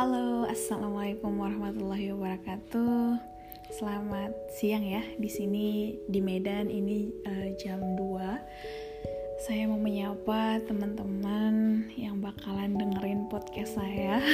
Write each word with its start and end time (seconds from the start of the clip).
Halo, 0.00 0.48
assalamualaikum 0.48 1.44
warahmatullahi 1.44 2.08
wabarakatuh. 2.16 3.20
Selamat 3.68 4.32
siang 4.48 4.80
ya. 4.80 5.04
Di 5.20 5.28
sini 5.28 5.92
di 6.08 6.24
Medan 6.24 6.72
ini 6.72 7.12
uh, 7.28 7.52
jam 7.60 7.84
2. 8.00 9.44
Saya 9.44 9.68
mau 9.68 9.76
menyapa 9.76 10.64
teman-teman 10.64 11.84
yang 12.00 12.16
bakalan 12.16 12.80
dengerin 12.80 13.28
podcast 13.28 13.76
saya. 13.76 14.24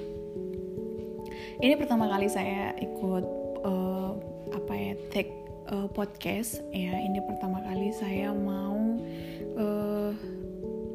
ini 1.68 1.76
pertama 1.76 2.08
kali 2.08 2.32
saya 2.32 2.72
ikut 2.80 3.24
uh, 3.68 4.16
apa 4.48 4.72
ya 4.72 4.96
take 5.12 5.36
uh, 5.68 5.92
podcast 5.92 6.64
ya. 6.72 6.96
Ini 7.04 7.20
pertama 7.28 7.60
kali 7.68 7.92
saya 7.92 8.32
mau 8.32 8.96
uh, 9.60 9.91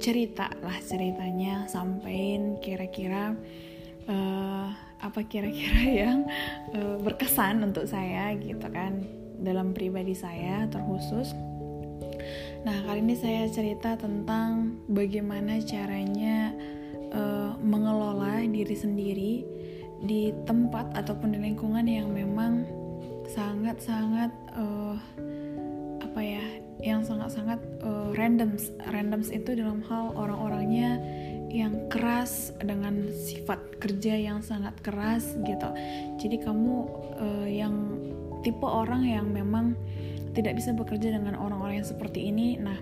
cerita 0.08 0.48
lah 0.64 0.80
ceritanya 0.80 1.68
sampein 1.68 2.56
kira-kira 2.64 3.36
uh, 4.08 4.72
apa 5.04 5.20
kira-kira 5.28 5.84
yang 6.08 6.24
uh, 6.72 6.96
berkesan 7.04 7.60
untuk 7.60 7.84
saya 7.92 8.32
gitu 8.40 8.72
kan 8.72 9.04
dalam 9.44 9.76
pribadi 9.76 10.16
saya 10.16 10.64
terkhusus. 10.72 11.36
Nah 12.64 12.88
kali 12.88 13.04
ini 13.04 13.20
saya 13.20 13.52
cerita 13.52 14.00
tentang 14.00 14.80
bagaimana 14.88 15.60
caranya 15.68 16.56
uh, 17.12 17.60
mengelola 17.60 18.48
diri 18.48 18.76
sendiri 18.80 19.34
di 20.08 20.32
tempat 20.48 20.88
ataupun 20.96 21.36
di 21.36 21.40
lingkungan 21.52 21.84
yang 21.84 22.16
memang 22.16 22.64
sangat-sangat 23.28 24.32
uh, 24.56 24.96
apa 26.00 26.22
ya 26.24 26.46
yang 26.82 27.02
sangat-sangat 27.02 27.58
uh, 27.82 28.14
randoms 28.14 28.70
randoms 28.94 29.34
itu 29.34 29.58
dalam 29.58 29.82
hal 29.90 30.14
orang-orangnya 30.14 31.02
yang 31.50 31.88
keras 31.88 32.54
dengan 32.60 33.08
sifat 33.10 33.58
kerja 33.80 34.14
yang 34.14 34.44
sangat 34.44 34.76
keras 34.84 35.34
gitu. 35.48 35.70
Jadi 36.22 36.38
kamu 36.44 36.76
uh, 37.18 37.48
yang 37.50 37.74
tipe 38.46 38.68
orang 38.68 39.08
yang 39.08 39.32
memang 39.32 39.74
tidak 40.38 40.54
bisa 40.54 40.70
bekerja 40.70 41.18
dengan 41.18 41.34
orang-orang 41.34 41.82
yang 41.82 41.90
seperti 41.90 42.30
ini 42.30 42.62
nah 42.62 42.78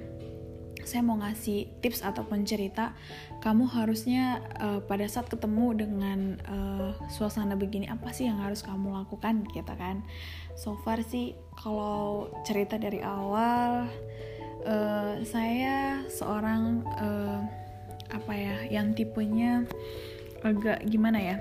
saya 0.85 1.01
mau 1.01 1.17
ngasih 1.17 1.81
tips 1.81 2.05
ataupun 2.05 2.45
cerita 2.45 2.93
kamu 3.41 3.65
harusnya 3.65 4.41
uh, 4.61 4.79
pada 4.85 5.09
saat 5.09 5.27
ketemu 5.27 5.85
dengan 5.85 6.19
uh, 6.45 6.91
suasana 7.09 7.57
begini 7.57 7.89
apa 7.89 8.13
sih 8.13 8.29
yang 8.29 8.37
harus 8.37 8.61
kamu 8.61 8.93
lakukan 8.93 9.45
gitu 9.53 9.73
kan? 9.75 10.05
So 10.53 10.77
far 10.85 11.01
sih 11.01 11.33
kalau 11.57 12.29
cerita 12.45 12.77
dari 12.77 13.01
awal 13.01 13.89
uh, 14.65 15.21
saya 15.25 16.05
seorang 16.07 16.85
uh, 17.01 17.41
apa 18.13 18.33
ya 18.37 18.55
yang 18.69 18.93
tipenya 18.93 19.65
agak 20.45 20.85
gimana 20.85 21.17
ya? 21.17 21.37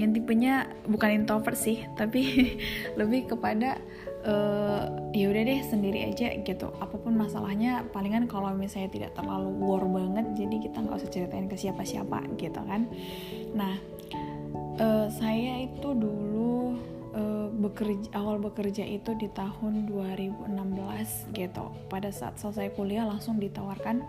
Yang 0.00 0.24
tipenya 0.24 0.64
bukan 0.88 1.24
introvert 1.24 1.56
sih 1.60 1.84
tapi 1.96 2.56
lebih 3.00 3.36
kepada 3.36 3.76
uh, 4.24 4.84
ya 5.12 5.26
udah 5.30 5.42
deh 5.44 5.60
sendiri 5.64 6.08
aja 6.08 6.36
gitu. 6.40 6.68
Apa 6.80 6.96
pun 7.00 7.16
masalahnya 7.16 7.86
palingan 7.94 8.28
kalau 8.28 8.52
misalnya 8.52 8.90
tidak 8.92 9.12
terlalu 9.16 9.50
war 9.60 9.84
banget 9.84 10.26
jadi 10.36 10.56
kita 10.70 10.76
nggak 10.84 10.98
usah 11.00 11.10
ceritain 11.10 11.46
ke 11.48 11.56
siapa-siapa 11.56 12.26
gitu 12.36 12.60
kan. 12.64 12.88
Nah 13.56 13.74
uh, 14.80 15.06
saya 15.08 15.64
itu 15.64 15.88
dulu 15.92 16.76
uh, 17.16 17.48
bekerja 17.50 18.08
awal 18.16 18.40
bekerja 18.40 18.84
itu 18.84 19.16
di 19.16 19.28
tahun 19.32 19.88
2016 19.88 21.36
gitu. 21.36 21.64
Pada 21.88 22.10
saat 22.12 22.36
selesai 22.36 22.72
kuliah 22.76 23.06
langsung 23.08 23.40
ditawarkan 23.40 24.04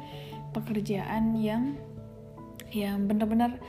pekerjaan 0.52 1.40
yang 1.40 1.76
yang 2.72 3.04
bener-bener 3.04 3.60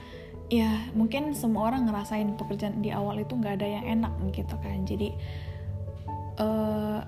ya 0.47 0.79
mungkin 0.95 1.35
semua 1.35 1.73
orang 1.75 1.91
ngerasain 1.91 2.39
pekerjaan 2.39 2.85
di 2.85 2.95
awal 2.95 3.19
itu 3.19 3.35
nggak 3.35 3.63
ada 3.63 3.69
yang 3.81 3.85
enak 4.01 4.13
gitu 4.35 4.55
kan. 4.61 4.85
Jadi 4.85 5.15
uh, 6.39 7.01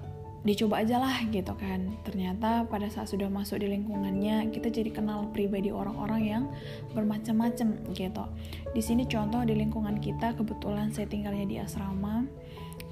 dicoba 0.44 0.84
aja 0.84 1.00
lah 1.00 1.24
gitu 1.32 1.56
kan. 1.56 1.96
Ternyata 2.04 2.68
pada 2.68 2.86
saat 2.92 3.08
sudah 3.08 3.32
masuk 3.32 3.64
di 3.64 3.72
lingkungannya 3.72 4.52
kita 4.52 4.68
jadi 4.68 4.92
kenal 4.92 5.32
pribadi 5.32 5.72
orang-orang 5.72 6.22
yang 6.22 6.44
bermacam-macam 6.92 7.80
gitu. 7.96 8.24
Di 8.76 8.82
sini 8.84 9.08
contoh 9.08 9.40
di 9.48 9.56
lingkungan 9.56 9.96
kita 9.98 10.36
kebetulan 10.36 10.92
saya 10.92 11.08
tinggalnya 11.08 11.48
di 11.48 11.56
asrama. 11.56 12.28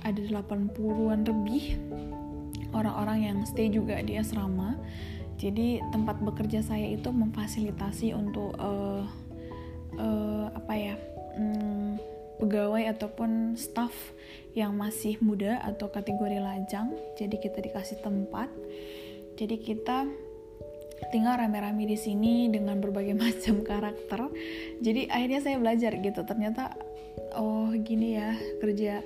Ada 0.03 0.43
80-an 0.43 1.29
lebih 1.29 1.79
orang-orang 2.73 3.29
yang 3.29 3.39
stay 3.45 3.69
juga 3.69 4.01
di 4.01 4.17
asrama. 4.17 4.81
Jadi 5.37 5.85
tempat 5.93 6.25
bekerja 6.25 6.65
saya 6.65 6.89
itu 6.89 7.13
memfasilitasi 7.13 8.17
untuk 8.17 8.57
uh, 8.57 9.05
uh, 9.99 10.47
apa 10.55 10.73
ya 10.73 10.95
um, 11.37 11.99
pegawai 12.43 12.91
ataupun 12.91 13.55
staff 13.55 13.95
yang 14.59 14.75
masih 14.75 15.17
muda 15.23 15.63
atau 15.63 15.87
kategori 15.89 16.43
lajang 16.43 16.91
jadi 17.15 17.39
kita 17.39 17.63
dikasih 17.63 18.03
tempat. 18.03 18.51
Jadi 19.39 19.57
kita 19.63 20.11
tinggal 21.15 21.41
rame-rame 21.41 21.87
di 21.89 21.95
sini 21.95 22.51
dengan 22.51 22.83
berbagai 22.83 23.15
macam 23.23 23.63
karakter. 23.63 24.27
Jadi 24.83 25.07
akhirnya 25.07 25.41
saya 25.41 25.57
belajar 25.63 25.95
gitu 26.03 26.21
ternyata 26.27 26.75
oh 27.39 27.71
gini 27.79 28.19
ya 28.19 28.35
kerja 28.61 29.01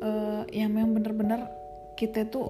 uh, 0.00 0.42
yang 0.54 0.72
memang 0.72 0.96
bener-bener 0.96 1.44
kita 1.98 2.30
tuh 2.30 2.48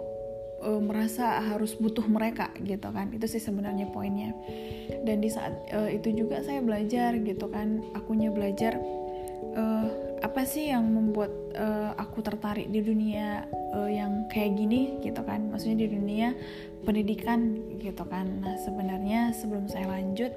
uh, 0.63 0.79
merasa 0.79 1.43
harus 1.43 1.75
butuh 1.75 2.07
mereka 2.07 2.55
gitu 2.63 2.87
kan. 2.93 3.11
Itu 3.11 3.27
sih 3.27 3.43
sebenarnya 3.43 3.91
poinnya. 3.91 4.31
Dan 5.03 5.25
di 5.25 5.33
saat 5.33 5.59
uh, 5.75 5.91
itu 5.91 6.15
juga 6.15 6.45
saya 6.47 6.63
belajar 6.63 7.19
gitu 7.19 7.51
kan. 7.51 7.83
Akunya 7.99 8.31
belajar 8.31 8.79
uh, 9.59 10.08
apa 10.21 10.43
sih 10.45 10.71
yang 10.71 10.85
membuat 10.87 11.33
uh, 11.55 11.95
aku 11.99 12.23
tertarik 12.23 12.69
di 12.71 12.83
dunia 12.83 13.47
uh, 13.75 13.91
yang 13.91 14.27
kayak 14.31 14.59
gini 14.59 14.99
gitu 15.03 15.23
kan? 15.23 15.51
Maksudnya 15.51 15.87
di 15.87 15.89
dunia 15.95 16.35
pendidikan 16.83 17.59
gitu 17.79 18.05
kan. 18.07 18.43
Nah 18.43 18.57
sebenarnya 18.63 19.35
sebelum 19.35 19.71
saya 19.71 19.87
lanjut 19.89 20.33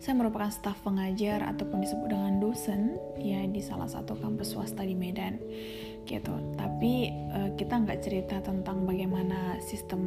saya 0.00 0.16
merupakan 0.16 0.48
staf 0.48 0.80
pengajar 0.80 1.44
ataupun 1.44 1.84
disebut 1.84 2.08
dengan 2.08 2.40
dosen 2.40 2.96
ya 3.20 3.44
di 3.44 3.60
salah 3.60 3.84
satu 3.84 4.16
kampus 4.16 4.56
swasta 4.56 4.80
di 4.80 4.96
Medan 4.96 5.36
gitu. 6.08 6.32
Tapi 6.56 7.12
uh, 7.36 7.52
kita 7.54 7.84
nggak 7.84 8.00
cerita 8.00 8.40
tentang 8.40 8.88
bagaimana 8.88 9.60
sistem 9.60 10.00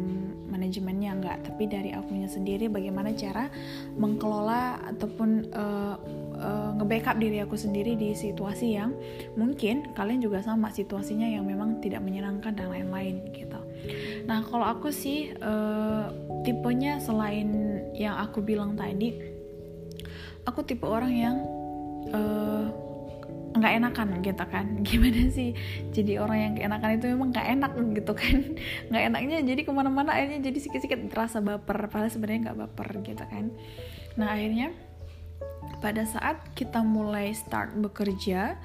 manajemennya 0.50 1.22
nggak. 1.22 1.38
Tapi 1.46 1.64
dari 1.70 1.94
akunya 1.94 2.26
sendiri 2.26 2.74
bagaimana 2.74 3.14
cara 3.14 3.48
mengelola 3.94 4.82
ataupun 4.90 5.30
uh, 5.54 5.96
uh, 6.44 6.76
nge-backup 6.78 7.16
diri 7.18 7.40
aku 7.40 7.56
sendiri 7.56 7.96
di 7.96 8.12
situasi 8.12 8.76
yang 8.76 8.92
mungkin 9.40 9.96
kalian 9.96 10.20
juga 10.20 10.44
sama 10.44 10.70
situasinya 10.70 11.26
yang 11.26 11.48
memang 11.48 11.80
tidak 11.80 12.04
menyenangkan 12.04 12.52
dan 12.54 12.68
lain-lain 12.70 13.24
gitu. 13.32 13.58
Nah 14.28 14.44
kalau 14.48 14.68
aku 14.68 14.92
sih 14.92 15.32
uh, 15.40 16.12
tipenya 16.44 17.00
selain 17.00 17.80
yang 17.96 18.20
aku 18.20 18.44
bilang 18.44 18.76
tadi 18.76 19.16
aku 20.44 20.60
tipe 20.68 20.84
orang 20.84 21.14
yang 21.16 21.36
uh, 22.12 22.68
nggak 23.54 23.74
enakan 23.80 24.08
gitu 24.20 24.46
kan. 24.50 24.66
Gimana 24.88 25.22
sih 25.32 25.56
jadi 25.94 26.20
orang 26.20 26.40
yang 26.40 26.54
keenakan 26.60 26.90
itu 27.00 27.06
memang 27.14 27.30
nggak 27.32 27.48
enak 27.60 27.72
gitu 27.96 28.14
kan. 28.16 28.38
Nggak 28.90 29.04
enaknya 29.14 29.38
jadi 29.46 29.62
ke 29.64 29.72
mana-mana 29.72 30.10
akhirnya 30.16 30.40
jadi 30.44 30.60
sikit-sikit 30.60 31.00
terasa 31.12 31.40
baper 31.40 31.88
padahal 31.88 32.12
sebenarnya 32.12 32.52
nggak 32.52 32.60
baper 32.68 32.88
gitu 33.06 33.24
kan. 33.24 33.54
Nah 34.18 34.28
akhirnya 34.34 34.74
pada 35.84 36.08
saat 36.08 36.40
kita 36.56 36.80
mulai 36.80 37.36
start 37.36 37.76
bekerja 37.76 38.56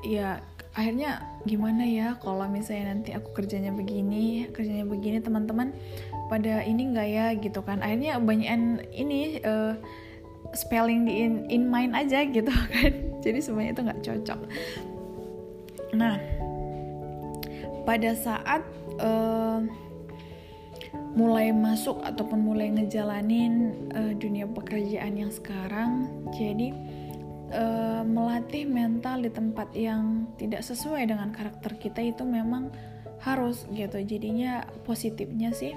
ya 0.00 0.40
akhirnya 0.72 1.20
gimana 1.44 1.84
ya 1.84 2.16
kalau 2.22 2.48
misalnya 2.48 2.96
nanti 2.96 3.10
aku 3.12 3.34
kerjanya 3.36 3.74
begini 3.74 4.48
kerjanya 4.54 4.88
begini 4.88 5.20
teman-teman 5.20 5.74
pada 6.28 6.62
ini 6.62 6.92
nggak 6.92 7.08
ya 7.08 7.26
gitu 7.40 7.60
kan. 7.64 7.80
Akhirnya 7.80 8.20
banyak 8.20 8.48
ini 8.92 9.40
uh, 9.42 9.74
spelling 10.52 11.08
di 11.08 11.24
in, 11.24 11.34
in 11.48 11.64
mind 11.66 11.96
aja 11.96 12.22
gitu 12.28 12.52
kan. 12.72 12.92
Jadi 13.24 13.38
semuanya 13.40 13.72
itu 13.74 13.82
nggak 13.82 14.02
cocok. 14.04 14.40
Nah 15.96 16.20
pada 17.88 18.12
saat 18.12 18.62
uh, 19.00 19.64
mulai 21.18 21.50
masuk 21.50 21.98
ataupun 22.04 22.40
mulai 22.42 22.70
ngejalanin 22.70 23.74
uh, 23.92 24.12
dunia 24.14 24.46
pekerjaan 24.46 25.18
yang 25.18 25.32
sekarang. 25.32 26.06
Jadi 26.34 26.70
uh, 27.52 28.02
melatih 28.04 28.68
mental 28.68 29.24
di 29.24 29.30
tempat 29.32 29.72
yang 29.74 30.28
tidak 30.38 30.62
sesuai 30.62 31.08
dengan 31.08 31.34
karakter 31.34 31.76
kita 31.80 32.00
itu 32.04 32.22
memang 32.22 32.70
harus 33.22 33.66
gitu. 33.74 33.98
Jadinya 34.02 34.62
positifnya 34.86 35.50
sih 35.50 35.74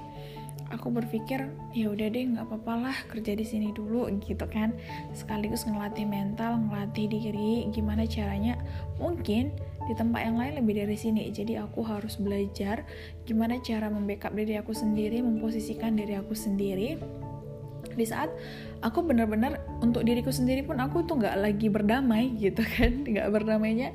aku 0.71 0.87
berpikir 0.87 1.51
ya 1.75 1.91
udah 1.91 2.07
deh 2.07 2.23
nggak 2.31 2.47
apa-apa 2.47 2.73
lah 2.87 2.97
kerja 3.11 3.35
di 3.35 3.43
sini 3.43 3.73
dulu 3.75 4.07
gitu 4.23 4.45
kan. 4.47 4.71
Sekaligus 5.11 5.67
ngelatih 5.67 6.07
mental 6.07 6.59
ngelatih 6.69 7.11
diri 7.11 7.67
gimana 7.73 8.07
caranya? 8.07 8.55
Mungkin 9.01 9.51
di 9.87 9.93
tempat 9.97 10.27
yang 10.27 10.37
lain 10.37 10.53
lebih 10.61 10.83
dari 10.85 10.97
sini. 10.97 11.29
Jadi 11.31 11.57
aku 11.57 11.81
harus 11.85 12.17
belajar 12.17 12.85
gimana 13.25 13.57
cara 13.63 13.87
membackup 13.89 14.33
diri 14.35 14.57
aku 14.57 14.75
sendiri 14.75 15.21
memposisikan 15.23 15.97
diri 15.97 16.17
aku 16.17 16.33
sendiri. 16.37 16.99
Di 17.91 18.05
saat 18.07 18.31
aku 18.79 19.03
benar-benar 19.03 19.59
untuk 19.83 20.07
diriku 20.07 20.31
sendiri 20.31 20.63
pun 20.63 20.79
aku 20.79 21.03
tuh 21.03 21.19
nggak 21.19 21.37
lagi 21.41 21.67
berdamai 21.67 22.37
gitu 22.39 22.63
kan. 22.63 23.03
Nggak 23.11 23.27
berdamainya 23.33 23.91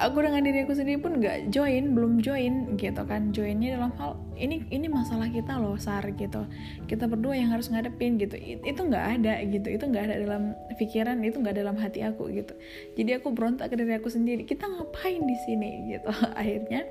aku 0.00 0.24
dengan 0.24 0.40
diri 0.40 0.64
aku 0.64 0.72
sendiri 0.72 0.98
pun 0.98 1.20
nggak 1.20 1.52
join 1.52 1.92
belum 1.92 2.24
join 2.24 2.74
gitu 2.80 3.02
kan. 3.04 3.30
Joinnya 3.36 3.76
dalam 3.76 3.92
hal 4.00 4.16
ini 4.40 4.64
ini 4.72 4.88
masalah 4.88 5.28
kita 5.28 5.60
loh 5.60 5.76
sar 5.76 6.08
gitu. 6.16 6.48
Kita 6.88 7.04
berdua 7.04 7.36
yang 7.36 7.52
harus 7.52 7.68
ngadepin 7.68 8.16
gitu. 8.16 8.40
Itu 8.40 8.88
nggak 8.88 9.20
ada 9.20 9.44
gitu. 9.44 9.68
Itu 9.68 9.84
nggak 9.92 10.04
ada 10.08 10.14
dalam 10.24 10.42
pikiran 10.80 11.20
itu 11.20 11.36
nggak 11.38 11.60
dalam 11.60 11.76
hati 11.76 12.00
aku 12.00 12.32
gitu. 12.32 12.56
Jadi 12.96 13.20
aku 13.20 13.36
berontak 13.36 13.68
ke 13.68 13.76
diri 13.76 14.00
aku 14.00 14.08
sendiri. 14.08 14.48
Kita 14.48 14.64
ngapain 14.64 15.20
di 15.20 15.36
sini 15.44 15.70
gitu? 15.92 16.10
Akhirnya 16.40 16.88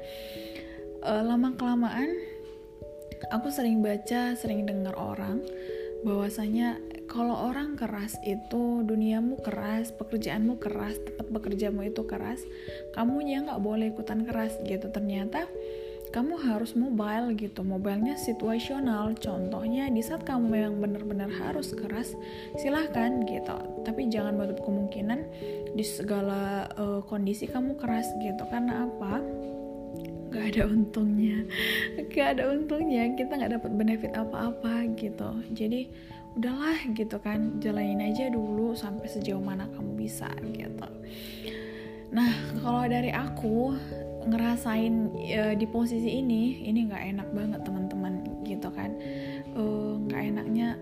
uh, 1.02 1.26
lama 1.26 1.58
kelamaan 1.58 2.14
aku 3.34 3.52
sering 3.52 3.84
baca 3.84 4.38
sering 4.38 4.64
dengar 4.64 4.96
orang 4.96 5.44
bahwasanya 6.08 6.80
kalau 7.10 7.50
orang 7.50 7.74
keras 7.74 8.16
itu 8.22 8.86
duniamu 8.86 9.42
keras 9.42 9.90
pekerjaanmu 9.98 10.62
keras 10.62 10.96
tempat 11.02 11.28
bekerjamu 11.34 11.90
itu 11.90 12.06
keras 12.06 12.46
kamu 12.94 13.26
ya 13.26 13.42
nggak 13.42 13.62
boleh 13.66 13.90
ikutan 13.90 14.22
keras 14.24 14.54
gitu. 14.64 14.88
Ternyata 14.94 15.50
kamu 16.10 16.42
harus 16.42 16.74
mobile 16.74 17.38
gitu. 17.38 17.62
Mobilenya 17.62 18.18
situasional. 18.18 19.14
Contohnya 19.18 19.90
di 19.90 20.02
saat 20.02 20.26
kamu 20.26 20.46
memang 20.50 20.76
benar-benar 20.82 21.30
harus 21.30 21.74
keras 21.74 22.14
silahkan 22.58 23.26
gitu. 23.30 23.58
Tapi 23.86 24.10
jangan 24.10 24.38
menutup 24.38 24.66
kemungkinan 24.66 25.20
di 25.74 25.86
segala 25.86 26.66
uh, 26.78 27.02
kondisi 27.06 27.46
kamu 27.46 27.78
keras 27.78 28.10
gitu. 28.22 28.42
Karena 28.50 28.90
apa? 28.90 29.22
Gak 30.30 30.58
ada 30.58 30.70
untungnya. 30.70 31.46
Gak 32.14 32.38
ada 32.38 32.54
untungnya. 32.54 33.14
Kita 33.18 33.34
nggak 33.38 33.62
dapat 33.62 33.72
benefit 33.74 34.14
apa-apa 34.14 34.90
gitu. 34.98 35.30
Jadi 35.54 35.90
udahlah 36.40 36.80
gitu 36.96 37.20
kan 37.20 37.60
jalanin 37.60 38.00
aja 38.00 38.32
dulu 38.32 38.72
sampai 38.72 39.12
sejauh 39.12 39.44
mana 39.44 39.68
kamu 39.76 40.08
bisa 40.08 40.32
gitu. 40.56 40.88
Nah 42.16 42.32
kalau 42.64 42.88
dari 42.88 43.12
aku 43.12 43.76
ngerasain 44.24 45.12
uh, 45.36 45.54
di 45.60 45.68
posisi 45.68 46.24
ini 46.24 46.64
ini 46.64 46.88
nggak 46.88 47.04
enak 47.12 47.28
banget 47.36 47.60
teman-teman 47.68 48.24
gitu 48.48 48.72
kan. 48.72 48.96
Eh, 49.52 49.94
nggak 50.08 50.22
uh, 50.24 50.30
enaknya 50.32 50.80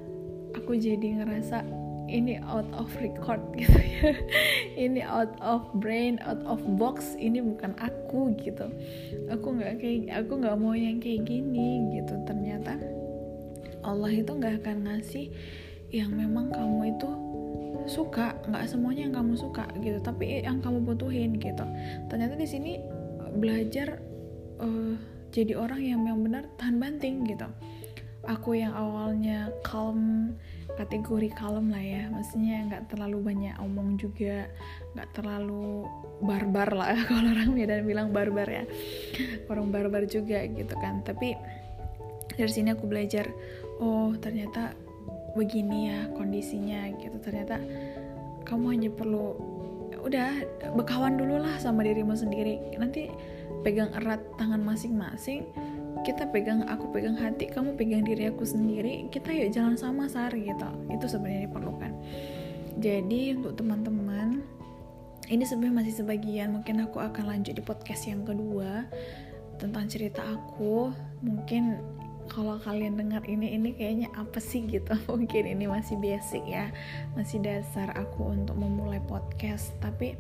aku 0.54 0.78
jadi 0.78 1.26
ngerasa 1.26 1.66
ini 2.08 2.40
out 2.46 2.70
of 2.78 2.94
record 3.02 3.42
gitu 3.60 3.82
ya. 3.82 4.14
Ini 4.78 5.02
out 5.10 5.34
of 5.42 5.66
brain 5.82 6.22
out 6.22 6.40
of 6.46 6.62
box 6.78 7.18
ini 7.18 7.42
bukan 7.42 7.74
aku 7.82 8.38
gitu. 8.38 8.70
Aku 9.34 9.58
nggak 9.58 9.82
kayak 9.82 10.22
aku 10.22 10.38
nggak 10.38 10.58
mau 10.62 10.78
yang 10.78 11.02
kayak 11.02 11.26
gini 11.26 11.98
gitu. 11.98 12.14
Ternyata 12.30 12.78
Allah 13.88 14.12
itu 14.12 14.32
nggak 14.36 14.64
akan 14.64 14.78
ngasih 14.92 15.32
yang 15.96 16.12
memang 16.12 16.52
kamu 16.52 16.94
itu 16.96 17.10
suka. 17.88 18.36
Nggak 18.46 18.68
semuanya 18.68 19.02
yang 19.08 19.16
kamu 19.16 19.34
suka 19.40 19.66
gitu 19.80 20.00
tapi 20.04 20.44
yang 20.44 20.60
kamu 20.60 20.84
butuhin 20.84 21.40
gitu. 21.40 21.64
Ternyata 22.12 22.36
di 22.36 22.48
sini 22.48 22.74
belajar 23.40 23.98
uh, 24.60 24.96
jadi 25.32 25.56
orang 25.56 25.82
yang 25.84 26.00
memang 26.04 26.22
benar 26.28 26.44
tahan 26.60 26.78
banting 26.78 27.24
gitu. 27.28 27.48
Aku 28.28 28.60
yang 28.60 28.76
awalnya 28.76 29.48
calm 29.64 30.36
kategori 30.76 31.32
kalem 31.32 31.72
lah 31.72 31.80
ya. 31.80 32.04
Maksudnya 32.12 32.68
nggak 32.68 32.84
terlalu 32.92 33.24
banyak 33.24 33.56
omong 33.64 33.96
juga 33.96 34.52
nggak 34.98 35.10
terlalu 35.16 35.88
barbar 36.20 36.76
lah 36.76 36.92
kalau 37.08 37.32
orang 37.32 37.56
Medan 37.56 37.88
bilang 37.88 38.12
barbar 38.12 38.52
ya. 38.52 38.64
Orang 39.48 39.72
barbar 39.72 40.04
juga 40.12 40.44
gitu 40.44 40.76
kan. 40.76 41.08
Tapi 41.08 41.40
dari 42.36 42.52
sini 42.52 42.76
aku 42.76 42.84
belajar 42.86 43.32
oh 43.78 44.14
ternyata 44.18 44.74
begini 45.38 45.94
ya 45.94 46.00
kondisinya 46.18 46.90
gitu. 46.98 47.18
Ternyata 47.22 47.62
kamu 48.48 48.66
hanya 48.74 48.90
perlu 48.90 49.38
udah 50.02 50.46
berkawan 50.74 51.20
dulu 51.20 51.42
lah 51.42 51.56
sama 51.62 51.86
dirimu 51.86 52.18
sendiri. 52.18 52.58
Nanti 52.80 53.12
pegang 53.62 53.92
erat 53.98 54.22
tangan 54.38 54.62
masing-masing 54.62 55.46
kita 56.06 56.30
pegang 56.30 56.64
aku 56.70 56.94
pegang 56.94 57.18
hati 57.18 57.50
kamu 57.50 57.74
pegang 57.74 58.06
diri 58.06 58.30
aku 58.30 58.46
sendiri 58.46 59.10
kita 59.10 59.34
yuk 59.34 59.50
jalan 59.52 59.76
sama 59.76 60.06
sar 60.08 60.32
gitu. 60.32 60.70
Itu 60.94 61.06
sebenarnya 61.10 61.50
diperlukan. 61.50 61.92
Jadi 62.78 63.34
untuk 63.34 63.58
teman-teman 63.58 64.46
ini 65.28 65.44
sebenarnya 65.44 65.76
masih 65.84 65.94
sebagian. 66.00 66.56
Mungkin 66.56 66.88
aku 66.88 67.04
akan 67.04 67.28
lanjut 67.28 67.58
di 67.58 67.64
podcast 67.66 68.08
yang 68.08 68.24
kedua 68.24 68.88
tentang 69.58 69.90
cerita 69.90 70.24
aku. 70.24 70.94
Mungkin 71.26 71.82
kalau 72.38 72.62
kalian 72.62 72.94
dengar 72.94 73.26
ini 73.26 73.58
ini 73.58 73.74
kayaknya 73.74 74.14
apa 74.14 74.38
sih 74.38 74.62
gitu? 74.70 74.94
Mungkin 75.10 75.58
ini 75.58 75.66
masih 75.66 75.98
basic 75.98 76.46
ya. 76.46 76.70
Masih 77.18 77.42
dasar 77.42 77.90
aku 77.98 78.30
untuk 78.30 78.54
memulai 78.54 79.02
podcast. 79.02 79.74
Tapi 79.82 80.14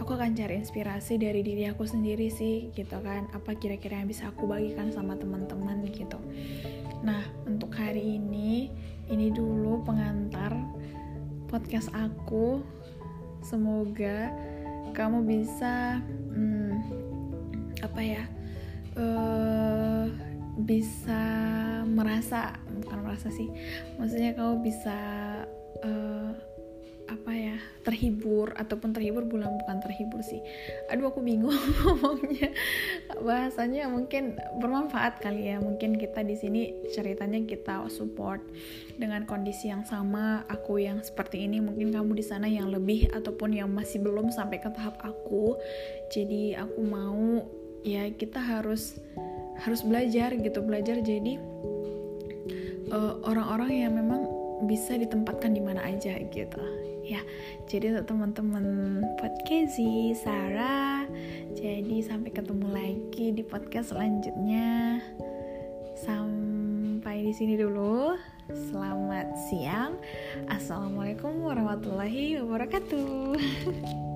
aku 0.00 0.16
akan 0.16 0.32
cari 0.32 0.56
inspirasi 0.56 1.20
dari 1.20 1.44
diri 1.44 1.68
aku 1.68 1.84
sendiri 1.84 2.32
sih 2.32 2.72
gitu 2.72 2.96
kan. 3.04 3.28
Apa 3.36 3.60
kira-kira 3.60 4.00
yang 4.00 4.08
bisa 4.08 4.32
aku 4.32 4.48
bagikan 4.48 4.88
sama 4.88 5.20
teman-teman 5.20 5.84
gitu. 5.92 6.16
Nah 7.04 7.28
untuk 7.44 7.76
hari 7.76 8.16
ini 8.16 8.72
ini 9.12 9.28
dulu 9.28 9.84
pengantar 9.84 10.56
podcast 11.52 11.92
aku. 11.92 12.64
Semoga 13.44 14.32
kamu 14.96 15.28
bisa 15.28 16.00
hmm, 16.32 16.72
apa 17.84 18.00
ya 18.00 18.24
uh, 18.96 19.79
bisa 20.58 21.22
merasa 21.86 22.58
bukan 22.82 22.98
merasa 23.06 23.28
sih 23.30 23.48
maksudnya 23.96 24.34
kamu 24.34 24.64
bisa 24.64 24.98
uh, 25.86 26.32
apa 27.10 27.34
ya 27.34 27.58
terhibur 27.82 28.54
ataupun 28.54 28.94
terhibur 28.94 29.26
bulan 29.26 29.58
bukan 29.58 29.82
terhibur 29.82 30.22
sih. 30.22 30.38
Aduh 30.94 31.10
aku 31.10 31.26
bingung 31.26 31.50
ngomongnya. 31.82 32.54
Bahasanya 33.18 33.90
mungkin 33.90 34.38
bermanfaat 34.62 35.18
kali 35.18 35.50
ya. 35.50 35.58
Mungkin 35.58 35.98
kita 35.98 36.22
di 36.22 36.38
sini 36.38 36.70
ceritanya 36.94 37.42
kita 37.42 37.82
support 37.90 38.38
dengan 38.94 39.26
kondisi 39.26 39.74
yang 39.74 39.82
sama 39.82 40.46
aku 40.46 40.78
yang 40.78 41.02
seperti 41.02 41.50
ini. 41.50 41.58
Mungkin 41.58 41.90
kamu 41.90 42.14
di 42.14 42.24
sana 42.24 42.46
yang 42.46 42.70
lebih 42.70 43.10
ataupun 43.10 43.58
yang 43.58 43.74
masih 43.74 43.98
belum 43.98 44.30
sampai 44.30 44.62
ke 44.62 44.70
tahap 44.70 44.94
aku. 45.02 45.58
Jadi 46.14 46.54
aku 46.54 46.80
mau 46.86 47.42
ya 47.82 48.06
kita 48.14 48.38
harus 48.38 49.02
harus 49.60 49.84
belajar 49.84 50.32
gitu 50.36 50.60
belajar 50.64 51.00
jadi 51.04 51.36
eh, 52.90 53.14
orang-orang 53.24 53.70
uh, 53.70 53.80
yang 53.86 53.92
memang 53.96 54.22
bisa 54.64 54.96
ditempatkan 54.96 55.56
di 55.56 55.62
mana 55.62 55.80
aja 55.84 56.20
gitu. 56.20 56.60
Ya 57.00 57.24
jadi 57.66 57.96
untuk 57.96 58.12
teman-teman 58.14 59.02
podcasti 59.18 60.14
Sarah 60.14 61.08
jadi 61.56 61.96
sampai 62.04 62.30
ketemu 62.30 62.66
lagi 62.70 63.32
di 63.32 63.42
podcast 63.44 63.92
selanjutnya. 63.96 65.00
Sampai 66.00 67.24
di 67.24 67.32
sini 67.32 67.56
dulu. 67.56 68.16
Selamat 68.50 69.30
siang. 69.46 69.94
Assalamualaikum 70.50 71.46
warahmatullahi 71.46 72.42
wabarakatuh 72.42 73.38